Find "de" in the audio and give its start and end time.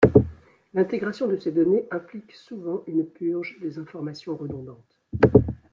1.27-1.37